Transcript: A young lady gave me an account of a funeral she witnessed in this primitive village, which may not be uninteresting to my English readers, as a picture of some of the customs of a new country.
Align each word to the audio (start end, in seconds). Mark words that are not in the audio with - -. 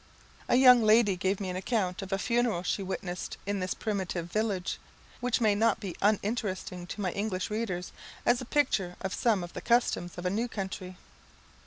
A 0.49 0.55
young 0.55 0.81
lady 0.81 1.15
gave 1.15 1.39
me 1.39 1.51
an 1.51 1.55
account 1.55 2.01
of 2.01 2.11
a 2.11 2.17
funeral 2.17 2.63
she 2.63 2.81
witnessed 2.81 3.37
in 3.45 3.59
this 3.59 3.75
primitive 3.75 4.31
village, 4.31 4.79
which 5.19 5.39
may 5.39 5.53
not 5.53 5.79
be 5.79 5.95
uninteresting 6.01 6.87
to 6.87 7.01
my 7.01 7.11
English 7.11 7.51
readers, 7.51 7.91
as 8.25 8.41
a 8.41 8.45
picture 8.45 8.95
of 9.01 9.13
some 9.13 9.43
of 9.43 9.53
the 9.53 9.61
customs 9.61 10.17
of 10.17 10.25
a 10.25 10.31
new 10.31 10.47
country. 10.47 10.97